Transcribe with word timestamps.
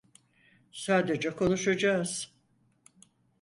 Sadece 0.71 1.29
konuşacağız. 1.35 2.33